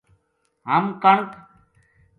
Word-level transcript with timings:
ہم 0.69 0.83
کنک 1.03 1.31